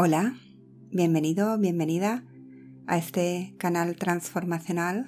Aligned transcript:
Hola, 0.00 0.38
bienvenido, 0.92 1.58
bienvenida 1.58 2.24
a 2.86 2.98
este 2.98 3.56
canal 3.58 3.96
transformacional 3.96 5.06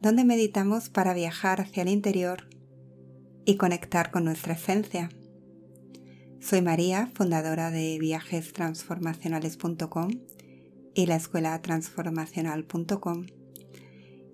donde 0.00 0.24
meditamos 0.24 0.88
para 0.88 1.12
viajar 1.12 1.60
hacia 1.60 1.82
el 1.82 1.90
interior 1.90 2.48
y 3.44 3.58
conectar 3.58 4.10
con 4.10 4.24
nuestra 4.24 4.54
esencia. 4.54 5.10
Soy 6.40 6.62
María, 6.62 7.10
fundadora 7.14 7.70
de 7.70 7.98
viajestransformacionales.com 8.00 10.10
y 10.94 11.04
la 11.04 11.16
escuela 11.16 11.60
transformacional.com. 11.60 13.26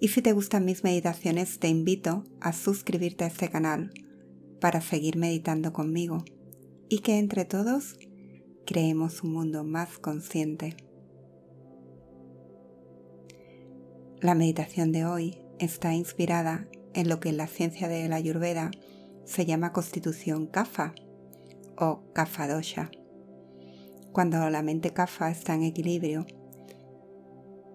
Y 0.00 0.06
si 0.06 0.22
te 0.22 0.32
gustan 0.32 0.64
mis 0.64 0.84
meditaciones, 0.84 1.58
te 1.58 1.66
invito 1.66 2.22
a 2.40 2.52
suscribirte 2.52 3.24
a 3.24 3.26
este 3.26 3.50
canal 3.50 3.92
para 4.60 4.80
seguir 4.80 5.16
meditando 5.16 5.72
conmigo 5.72 6.24
y 6.88 7.00
que 7.00 7.18
entre 7.18 7.44
todos 7.44 7.98
creemos 8.72 9.22
un 9.22 9.34
mundo 9.34 9.64
más 9.64 9.98
consciente. 9.98 10.74
La 14.18 14.34
meditación 14.34 14.92
de 14.92 15.04
hoy 15.04 15.36
está 15.58 15.92
inspirada 15.92 16.66
en 16.94 17.10
lo 17.10 17.20
que 17.20 17.28
en 17.28 17.36
la 17.36 17.48
ciencia 17.48 17.86
de 17.86 18.08
la 18.08 18.16
Ayurveda 18.16 18.70
se 19.26 19.44
llama 19.44 19.74
constitución 19.74 20.46
kapha 20.46 20.94
o 21.76 22.00
kapha 22.14 22.48
dosha. 22.48 22.90
Cuando 24.10 24.48
la 24.48 24.62
mente 24.62 24.94
kapha 24.94 25.30
está 25.30 25.54
en 25.54 25.64
equilibrio, 25.64 26.24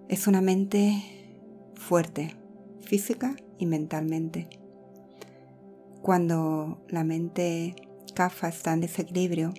es 0.09 0.25
una 0.25 0.41
mente 0.41 1.69
fuerte, 1.75 2.35
física 2.81 3.35
y 3.59 3.67
mentalmente. 3.67 4.49
Cuando 6.01 6.83
la 6.89 7.03
mente 7.03 7.75
kapha 8.15 8.47
está 8.47 8.73
en 8.73 8.81
desequilibrio, 8.81 9.53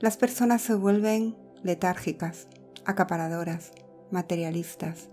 las 0.00 0.16
personas 0.16 0.62
se 0.62 0.74
vuelven 0.74 1.36
letárgicas, 1.62 2.48
acaparadoras, 2.86 3.70
materialistas 4.10 5.10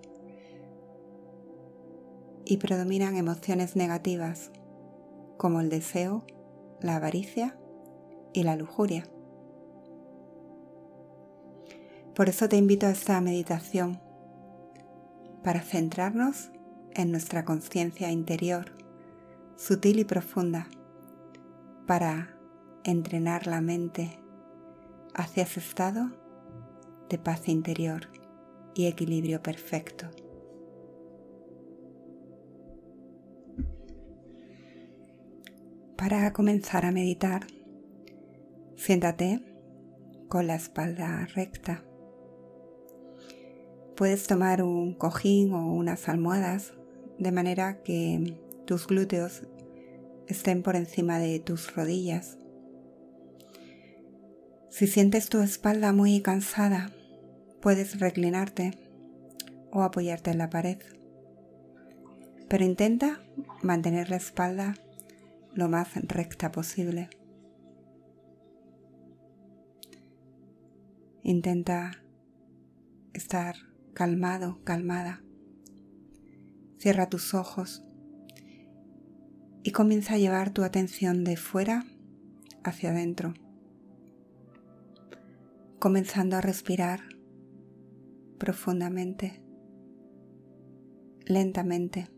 y 2.45 2.55
predominan 2.55 3.17
emociones 3.17 3.75
negativas 3.75 4.51
como 5.35 5.59
el 5.59 5.69
deseo, 5.69 6.25
la 6.79 6.95
avaricia 6.95 7.57
y 8.31 8.43
la 8.43 8.55
lujuria. 8.55 9.05
Por 12.15 12.29
eso 12.29 12.47
te 12.47 12.55
invito 12.55 12.85
a 12.85 12.91
esta 12.91 13.19
meditación 13.19 13.99
para 15.43 15.59
centrarnos 15.59 16.49
en 16.95 17.11
nuestra 17.11 17.43
conciencia 17.43 18.09
interior, 18.09 18.71
sutil 19.57 19.99
y 19.99 20.05
profunda, 20.05 20.69
para 21.85 22.37
entrenar 22.85 23.47
la 23.47 23.59
mente 23.59 24.17
hacia 25.17 25.43
ese 25.43 25.59
estado 25.59 26.11
de 27.09 27.17
paz 27.17 27.49
interior 27.49 28.07
y 28.75 28.85
equilibrio 28.85 29.41
perfecto. 29.41 30.09
Para 35.97 36.31
comenzar 36.31 36.85
a 36.85 36.91
meditar, 36.91 37.47
siéntate 38.75 39.41
con 40.29 40.45
la 40.45 40.55
espalda 40.55 41.27
recta. 41.33 41.83
Puedes 43.95 44.27
tomar 44.27 44.61
un 44.61 44.93
cojín 44.93 45.53
o 45.53 45.73
unas 45.73 46.07
almohadas 46.07 46.73
de 47.17 47.31
manera 47.31 47.81
que 47.81 48.39
tus 48.65 48.85
glúteos 48.85 49.41
estén 50.27 50.61
por 50.61 50.75
encima 50.75 51.17
de 51.17 51.39
tus 51.39 51.75
rodillas 51.75 52.37
si 54.77 54.85
sientes 54.85 55.27
tu 55.27 55.39
espalda 55.39 55.91
muy 55.91 56.21
cansada, 56.21 56.91
puedes 57.63 57.99
reclinarte 57.99 58.77
o 59.71 59.81
apoyarte 59.81 60.29
en 60.29 60.37
la 60.37 60.51
pared. 60.51 60.77
Pero 62.47 62.63
intenta 62.63 63.19
mantener 63.63 64.11
la 64.11 64.17
espalda 64.17 64.75
lo 65.55 65.67
más 65.67 65.95
recta 65.95 66.51
posible. 66.51 67.09
Intenta 71.23 72.03
estar 73.13 73.55
calmado, 73.95 74.59
calmada. 74.63 75.23
Cierra 76.77 77.09
tus 77.09 77.33
ojos 77.33 77.83
y 79.63 79.71
comienza 79.71 80.13
a 80.13 80.17
llevar 80.19 80.51
tu 80.51 80.63
atención 80.63 81.23
de 81.23 81.35
fuera 81.35 81.83
hacia 82.63 82.91
adentro 82.91 83.33
comenzando 85.79 86.35
a 86.35 86.41
respirar 86.41 87.01
profundamente, 88.37 89.41
lentamente, 91.25 92.09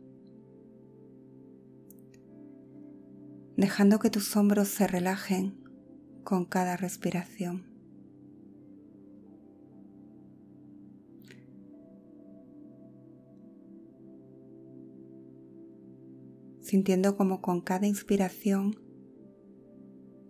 dejando 3.58 4.00
que 4.00 4.10
tus 4.10 4.36
hombros 4.36 4.68
se 4.70 4.88
relajen 4.88 5.64
con 6.24 6.46
cada 6.46 6.78
respiración. 6.78 7.70
sintiendo 16.70 17.18
como 17.18 17.42
con 17.42 17.62
cada 17.62 17.88
inspiración 17.88 18.80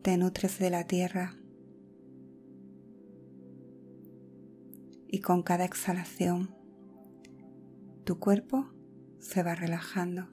te 0.02 0.16
nutres 0.16 0.58
de 0.58 0.70
la 0.70 0.86
tierra 0.86 1.38
y 5.12 5.22
con 5.22 5.42
cada 5.44 5.66
exhalación 5.66 6.56
tu 8.06 8.20
cuerpo 8.20 8.70
se 9.20 9.44
va 9.44 9.56
relajando. 9.56 10.28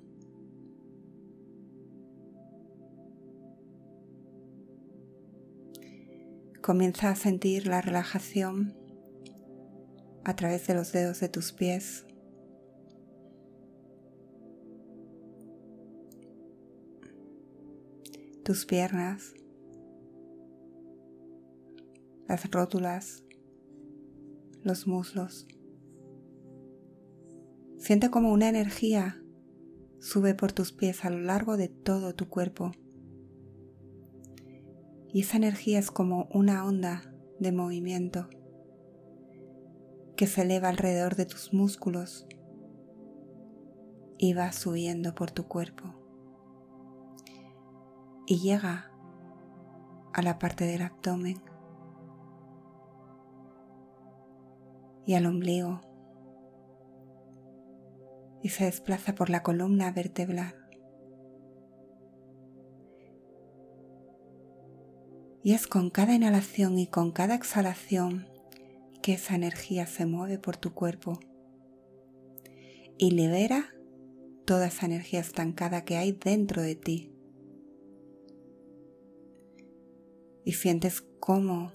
Comienza 6.63 7.11
a 7.11 7.17
sentir 7.17 7.67
la 7.67 7.81
relajación 7.81 8.75
a 10.25 10.37
través 10.37 10.67
de 10.67 10.75
los 10.75 10.93
dedos 10.93 11.21
de 11.21 11.29
tus 11.29 11.53
pies. 11.53 12.07
tus 18.47 18.65
piernas, 18.65 19.35
las 22.29 22.49
rótulas 22.49 23.26
los 24.67 24.87
muslos. 24.87 25.47
Siente 27.79 28.11
como 28.11 28.33
una 28.33 28.49
energía 28.49 29.23
sube 30.01 30.35
por 30.35 30.53
tus 30.53 30.73
pies 30.73 31.05
a 31.05 31.11
lo 31.11 31.21
largo 31.21 31.57
de 31.57 31.69
todo 31.69 32.15
tu 32.15 32.29
cuerpo. 32.29 32.73
Y 35.13 35.23
esa 35.23 35.37
energía 35.37 35.79
es 35.79 35.91
como 35.91 36.29
una 36.33 36.65
onda 36.67 37.03
de 37.39 37.53
movimiento 37.53 38.29
que 40.17 40.27
se 40.27 40.43
eleva 40.43 40.69
alrededor 40.69 41.15
de 41.15 41.27
tus 41.27 41.53
músculos 41.53 42.27
y 44.19 44.35
va 44.35 44.53
subiendo 44.53 45.15
por 45.15 45.31
tu 45.31 45.47
cuerpo. 45.47 45.95
Y 48.27 48.41
llega 48.41 48.91
a 50.13 50.23
la 50.23 50.39
parte 50.39 50.65
del 50.65 50.83
abdomen. 50.83 51.41
Y 55.07 55.15
al 55.15 55.27
ombligo 55.27 55.81
y 58.43 58.49
se 58.51 58.65
desplaza 58.65 59.15
por 59.15 59.31
la 59.31 59.43
columna 59.43 59.91
vertebral. 59.91 60.55
Y 65.43 65.53
es 65.53 65.67
con 65.67 65.91
cada 65.91 66.15
inhalación 66.15 66.79
y 66.79 66.87
con 66.89 67.13
cada 67.13 67.35
exhalación 67.35 68.27
que 69.03 69.15
esa 69.15 69.37
energía 69.37 69.87
se 69.87 70.07
mueve 70.07 70.39
por 70.39 70.57
tu 70.57 70.75
cuerpo 70.75 71.19
y 72.99 73.13
libera 73.13 73.75
toda 74.45 74.67
esa 74.67 74.87
energía 74.87 75.21
estancada 75.21 75.85
que 75.85 75.97
hay 75.97 76.13
dentro 76.13 76.63
de 76.63 76.75
ti. 76.75 77.13
Y 80.45 80.53
sientes 80.53 81.03
cómo 81.21 81.73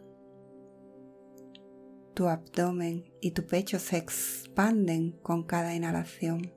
tu 2.21 2.27
abdomen 2.27 3.11
y 3.19 3.31
tu 3.31 3.47
pecho 3.47 3.79
se 3.79 3.97
expanden 3.97 5.13
con 5.23 5.41
cada 5.41 5.73
inhalación 5.73 6.53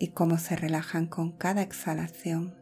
y 0.00 0.08
cómo 0.08 0.38
se 0.38 0.56
relajan 0.56 1.06
con 1.06 1.30
cada 1.30 1.62
exhalación. 1.62 2.56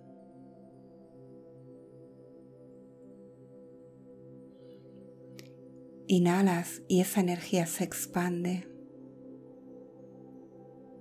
Inhalas 6.08 6.82
y 6.88 7.00
esa 7.00 7.22
energía 7.22 7.64
se 7.64 7.84
expande. 7.84 8.68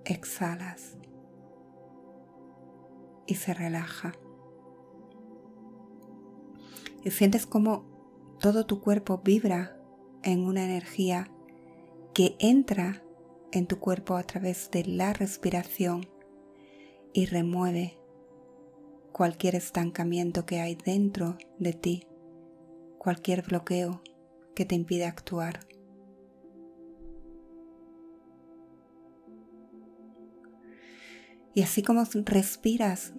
Exhalas 0.05 0.95
y 3.27 3.35
se 3.35 3.53
relaja. 3.53 4.13
Y 7.03 7.11
sientes 7.11 7.45
como 7.45 7.90
todo 8.41 8.65
tu 8.65 8.81
cuerpo 8.81 9.21
vibra 9.23 9.77
en 10.23 10.43
una 10.43 10.65
energía 10.65 11.31
que 12.11 12.35
entra 12.39 13.03
en 13.51 13.67
tu 13.67 13.77
cuerpo 13.77 14.15
a 14.15 14.23
través 14.23 14.71
de 14.71 14.83
la 14.83 15.13
respiración 15.13 16.09
y 17.13 17.27
remueve 17.27 17.99
cualquier 19.11 19.53
estancamiento 19.53 20.47
que 20.47 20.59
hay 20.59 20.73
dentro 20.73 21.37
de 21.59 21.73
ti, 21.73 22.07
cualquier 22.97 23.43
bloqueo 23.43 24.01
que 24.55 24.65
te 24.65 24.73
impide 24.73 25.05
actuar. 25.05 25.59
Y 31.53 31.61
así 31.61 31.83
como 31.83 32.05
respiras 32.25 33.13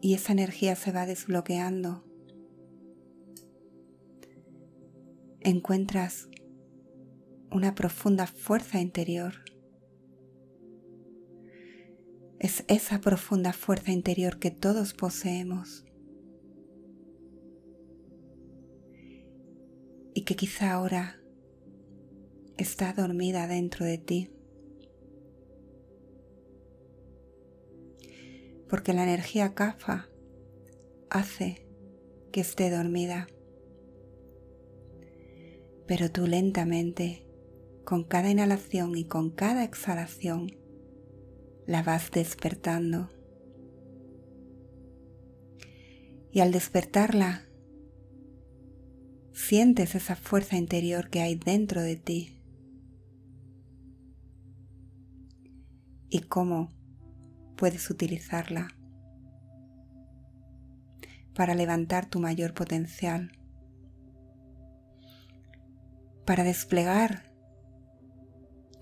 y 0.00 0.14
esa 0.14 0.30
energía 0.30 0.76
se 0.76 0.92
va 0.92 1.06
desbloqueando, 1.06 2.05
encuentras 5.46 6.28
una 7.52 7.76
profunda 7.76 8.26
fuerza 8.26 8.80
interior. 8.80 9.32
Es 12.40 12.64
esa 12.66 13.00
profunda 13.00 13.52
fuerza 13.52 13.92
interior 13.92 14.40
que 14.40 14.50
todos 14.50 14.92
poseemos 14.92 15.84
y 20.14 20.22
que 20.22 20.34
quizá 20.34 20.72
ahora 20.72 21.20
está 22.56 22.92
dormida 22.92 23.46
dentro 23.46 23.86
de 23.86 23.98
ti. 23.98 24.30
Porque 28.68 28.92
la 28.92 29.04
energía 29.04 29.54
CAFA 29.54 30.08
hace 31.08 31.68
que 32.32 32.40
esté 32.40 32.68
dormida. 32.68 33.28
Pero 35.86 36.10
tú 36.10 36.26
lentamente 36.26 37.26
con 37.84 38.02
cada 38.02 38.30
inhalación 38.30 38.96
y 38.96 39.04
con 39.04 39.30
cada 39.30 39.62
exhalación 39.62 40.50
la 41.66 41.82
vas 41.82 42.10
despertando. 42.10 43.10
Y 46.32 46.40
al 46.40 46.52
despertarla, 46.52 47.46
sientes 49.32 49.94
esa 49.94 50.16
fuerza 50.16 50.56
interior 50.56 51.08
que 51.10 51.20
hay 51.20 51.36
dentro 51.36 51.82
de 51.82 51.96
ti. 51.96 52.42
Y 56.08 56.20
cómo 56.20 56.70
puedes 57.56 57.90
utilizarla 57.90 58.68
para 61.34 61.54
levantar 61.54 62.08
tu 62.08 62.18
mayor 62.18 62.54
potencial, 62.54 63.30
para 66.26 66.44
desplegar 66.44 67.32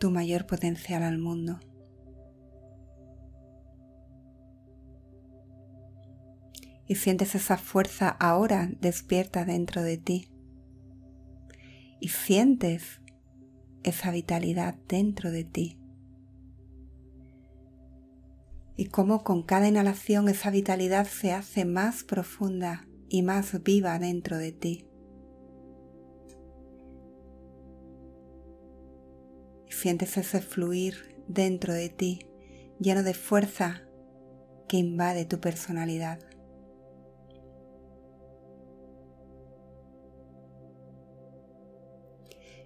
tu 0.01 0.11
mayor 0.11 0.47
potencial 0.47 1.03
al 1.03 1.19
mundo. 1.19 1.61
Y 6.87 6.97
sientes 6.97 7.35
esa 7.35 7.57
fuerza 7.57 8.09
ahora 8.09 8.71
despierta 8.81 9.45
dentro 9.45 9.83
de 9.83 9.99
ti. 9.99 10.29
Y 12.01 12.09
sientes 12.09 13.01
esa 13.83 14.11
vitalidad 14.11 14.75
dentro 14.89 15.31
de 15.31 15.45
ti. 15.45 15.79
Y 18.77 18.87
cómo 18.87 19.23
con 19.23 19.43
cada 19.43 19.69
inhalación 19.69 20.29
esa 20.29 20.51
vitalidad 20.51 21.07
se 21.07 21.33
hace 21.33 21.65
más 21.65 22.05
profunda 22.05 22.87
y 23.09 23.23
más 23.23 23.63
viva 23.63 23.99
dentro 23.99 24.37
de 24.37 24.53
ti. 24.53 24.87
Sientes 29.85 30.17
ese 30.17 30.41
fluir 30.41 31.15
dentro 31.29 31.75
de 31.75 31.91
ti, 31.91 32.27
lleno 32.81 33.03
de 33.03 33.13
fuerza 33.13 33.83
que 34.67 34.79
invade 34.79 35.27
tu 35.27 35.41
personalidad. 35.41 36.21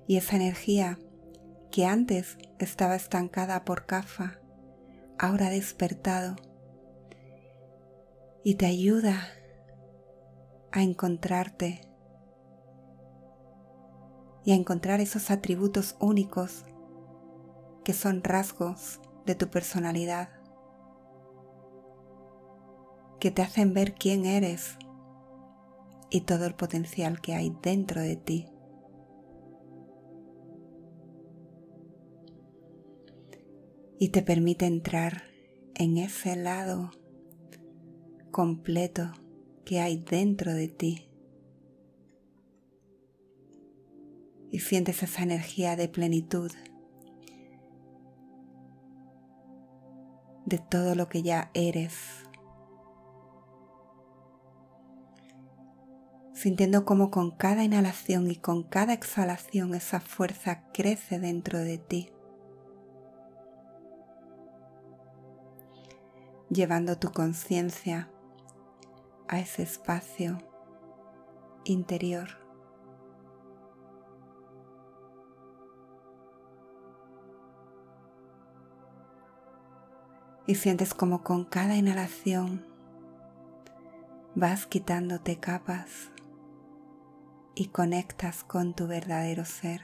Y 0.07 0.17
esa 0.17 0.37
energía 0.37 1.01
que 1.73 1.87
antes 1.87 2.39
estaba 2.61 2.95
estancada 2.95 3.65
por 3.65 3.87
Kafa, 3.87 4.39
ahora 5.19 5.49
ha 5.49 5.51
despertado 5.51 6.37
y 8.45 8.55
te 8.55 8.67
ayuda 8.67 9.27
a 10.71 10.85
encontrarte 10.85 11.81
y 14.45 14.53
a 14.53 14.55
encontrar 14.55 15.01
esos 15.01 15.33
atributos 15.33 15.97
únicos 15.99 16.65
que 17.89 17.95
son 17.95 18.23
rasgos 18.23 19.01
de 19.25 19.35
tu 19.35 19.49
personalidad, 19.49 20.29
que 23.19 23.31
te 23.31 23.41
hacen 23.41 23.73
ver 23.73 23.95
quién 23.95 24.27
eres 24.27 24.77
y 26.11 26.21
todo 26.21 26.45
el 26.45 26.55
potencial 26.55 27.23
que 27.23 27.33
hay 27.33 27.57
dentro 27.63 28.03
de 28.03 28.17
ti. 28.17 28.47
Y 33.99 34.11
te 34.11 34.21
permite 34.21 34.67
entrar 34.67 35.23
en 35.75 35.97
ese 35.97 36.37
lado 36.37 36.91
completo 38.31 39.15
que 39.65 39.81
hay 39.81 39.97
dentro 39.97 40.53
de 40.53 40.69
ti. 40.69 41.09
Y 44.51 44.59
sientes 44.59 45.03
esa 45.03 45.23
energía 45.23 45.75
de 45.75 45.89
plenitud 45.89 46.51
de 50.49 50.59
todo 50.59 50.95
lo 50.95 51.09
que 51.09 51.23
ya 51.23 51.51
eres. 51.55 52.25
Sintiendo 56.33 56.85
como 56.85 57.11
con 57.11 57.33
cada 57.33 57.65
inhalación 57.65 58.31
y 58.31 58.37
con 58.37 58.63
cada 58.63 58.93
exhalación 58.93 59.75
esa 59.75 60.01
fuerza 60.01 60.63
crece 60.73 61.19
dentro 61.19 61.59
de 61.59 61.79
ti. 61.79 62.11
Llevando 66.49 66.99
tu 66.99 67.13
conciencia 67.13 68.11
a 69.27 69.41
ese 69.41 69.63
espacio 69.63 70.39
interior. 71.65 72.48
Y 80.49 80.55
sientes 80.55 80.95
como 80.95 81.23
con 81.23 81.45
cada 81.45 81.77
inhalación 81.77 82.65
vas 84.35 84.67
quitándote 84.67 85.39
capas 85.39 86.11
y 87.55 87.67
conectas 87.67 88.45
con 88.45 88.73
tu 88.73 88.87
verdadero 88.87 89.45
ser. 89.45 89.83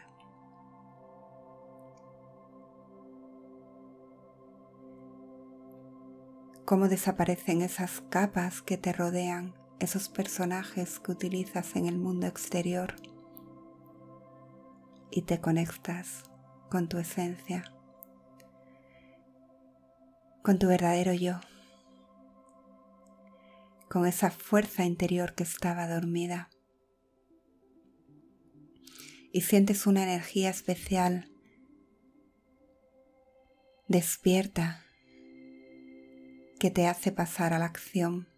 Cómo 6.65 6.89
desaparecen 6.89 7.61
esas 7.61 8.01
capas 8.09 8.63
que 8.63 8.79
te 8.79 8.95
rodean, 8.95 9.55
esos 9.81 10.09
personajes 10.09 10.99
que 10.99 11.13
utilizas 11.13 11.77
en 11.77 11.85
el 11.85 11.99
mundo 11.99 12.27
exterior 12.27 12.97
y 15.11 15.23
te 15.23 15.43
conectas 15.43 16.23
con 16.71 16.89
tu 16.89 16.97
esencia 16.97 17.65
con 20.45 20.59
tu 20.59 20.69
verdadero 20.69 21.15
yo, 21.15 21.41
con 23.89 24.05
esa 24.05 24.31
fuerza 24.31 24.85
interior 24.85 25.35
que 25.35 25.43
estaba 25.43 25.89
dormida. 25.89 26.51
Y 29.33 29.41
sientes 29.41 29.87
una 29.87 30.03
energía 30.03 30.51
especial 30.51 31.31
despierta 33.89 34.85
que 36.61 36.71
te 36.71 36.89
hace 36.89 37.11
pasar 37.11 37.55
a 37.55 37.59
la 37.59 37.65
acción 37.65 38.29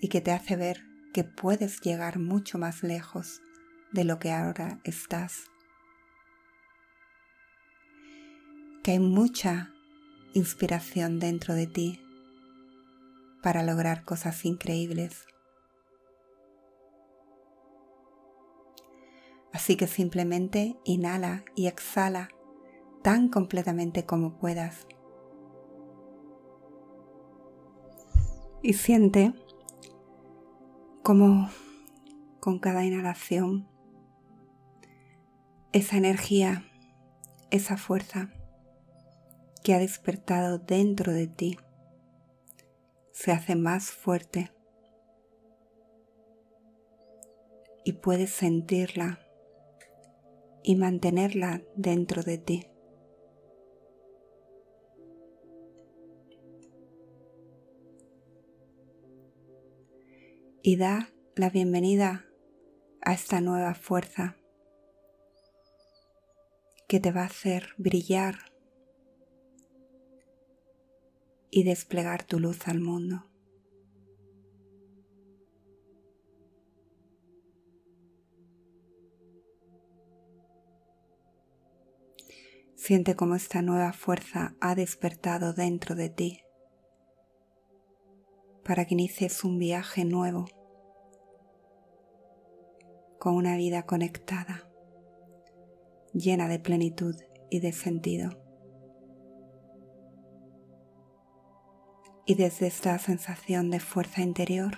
y 0.00 0.08
que 0.08 0.22
te 0.22 0.32
hace 0.32 0.56
ver 0.56 0.82
que 1.12 1.24
puedes 1.24 1.82
llegar 1.82 2.18
mucho 2.18 2.56
más 2.56 2.82
lejos 2.82 3.42
de 3.92 4.04
lo 4.04 4.18
que 4.18 4.32
ahora 4.32 4.80
estás. 4.84 5.50
Que 8.82 8.92
hay 8.92 8.98
mucha 8.98 9.72
inspiración 10.32 11.18
dentro 11.18 11.54
de 11.54 11.66
ti 11.66 12.00
para 13.42 13.62
lograr 13.62 14.04
cosas 14.04 14.44
increíbles. 14.44 15.26
Así 19.52 19.76
que 19.76 19.86
simplemente 19.86 20.76
inhala 20.84 21.44
y 21.54 21.66
exhala 21.66 22.30
tan 23.02 23.28
completamente 23.28 24.06
como 24.06 24.38
puedas. 24.38 24.86
Y 28.62 28.74
siente 28.74 29.34
como 31.02 31.50
con 32.40 32.58
cada 32.58 32.84
inhalación 32.84 33.68
esa 35.72 35.96
energía, 35.96 36.64
esa 37.50 37.76
fuerza 37.76 38.30
que 39.62 39.74
ha 39.74 39.78
despertado 39.78 40.58
dentro 40.58 41.12
de 41.12 41.26
ti 41.26 41.58
se 43.12 43.32
hace 43.32 43.54
más 43.54 43.90
fuerte 43.90 44.50
y 47.84 47.92
puedes 47.92 48.30
sentirla 48.30 49.20
y 50.62 50.76
mantenerla 50.76 51.62
dentro 51.76 52.22
de 52.22 52.38
ti. 52.38 52.66
Y 60.62 60.76
da 60.76 61.10
la 61.36 61.50
bienvenida 61.50 62.26
a 63.02 63.12
esta 63.12 63.40
nueva 63.40 63.74
fuerza 63.74 64.36
que 66.86 67.00
te 67.00 67.12
va 67.12 67.22
a 67.22 67.26
hacer 67.26 67.68
brillar 67.78 68.49
y 71.50 71.64
desplegar 71.64 72.24
tu 72.24 72.38
luz 72.38 72.68
al 72.68 72.80
mundo. 72.80 73.26
Siente 82.76 83.14
cómo 83.14 83.34
esta 83.34 83.62
nueva 83.62 83.92
fuerza 83.92 84.56
ha 84.60 84.74
despertado 84.74 85.52
dentro 85.52 85.94
de 85.94 86.08
ti 86.08 86.40
para 88.64 88.84
que 88.84 88.94
inicies 88.94 89.44
un 89.44 89.58
viaje 89.58 90.04
nuevo 90.04 90.46
con 93.18 93.34
una 93.34 93.56
vida 93.56 93.84
conectada, 93.84 94.66
llena 96.14 96.48
de 96.48 96.58
plenitud 96.58 97.14
y 97.50 97.60
de 97.60 97.72
sentido. 97.72 98.49
Y 102.30 102.36
desde 102.36 102.68
esta 102.68 102.96
sensación 103.00 103.72
de 103.72 103.80
fuerza 103.80 104.22
interior, 104.22 104.76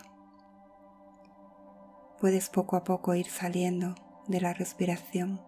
puedes 2.19 2.49
poco 2.49 2.77
a 2.77 2.83
poco 2.83 3.15
ir 3.15 3.27
saliendo 3.27 3.95
de 4.27 4.41
la 4.41 4.55
respiración. 4.55 5.39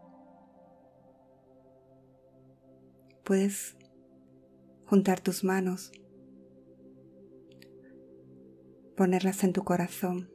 Puedes 3.25 3.79
juntar 4.85 5.21
tus 5.21 5.45
manos, 5.45 5.93
ponerlas 8.99 9.43
en 9.43 9.55
tu 9.55 9.65
corazón 9.65 10.31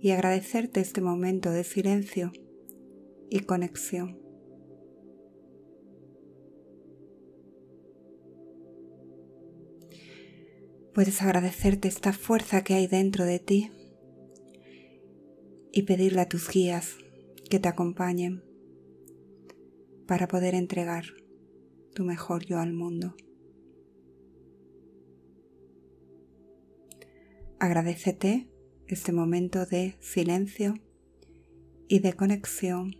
y 0.00 0.10
agradecerte 0.10 0.80
este 0.80 1.00
momento 1.00 1.52
de 1.52 1.62
silencio 1.62 2.32
y 3.28 3.38
conexión. 3.44 4.29
Puedes 10.94 11.22
agradecerte 11.22 11.86
esta 11.86 12.12
fuerza 12.12 12.64
que 12.64 12.74
hay 12.74 12.88
dentro 12.88 13.24
de 13.24 13.38
ti 13.38 13.70
y 15.72 15.82
pedirle 15.82 16.20
a 16.20 16.28
tus 16.28 16.50
guías 16.50 16.96
que 17.48 17.60
te 17.60 17.68
acompañen 17.68 18.42
para 20.08 20.26
poder 20.26 20.56
entregar 20.56 21.04
tu 21.94 22.04
mejor 22.04 22.44
yo 22.44 22.58
al 22.58 22.72
mundo. 22.72 23.14
Agradecete 27.60 28.50
este 28.88 29.12
momento 29.12 29.66
de 29.66 29.96
silencio 30.00 30.74
y 31.86 32.00
de 32.00 32.14
conexión 32.14 32.96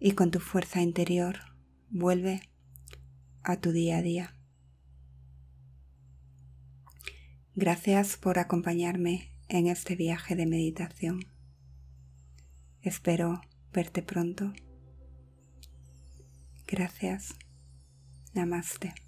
y 0.00 0.12
con 0.12 0.32
tu 0.32 0.40
fuerza 0.40 0.82
interior 0.82 1.36
vuelve 1.90 2.40
a 3.44 3.60
tu 3.60 3.70
día 3.70 3.98
a 3.98 4.02
día. 4.02 4.43
Gracias 7.56 8.16
por 8.16 8.40
acompañarme 8.40 9.30
en 9.48 9.68
este 9.68 9.94
viaje 9.94 10.34
de 10.34 10.44
meditación. 10.44 11.20
Espero 12.82 13.42
verte 13.72 14.02
pronto. 14.02 14.52
Gracias. 16.66 17.36
Namaste. 18.34 19.03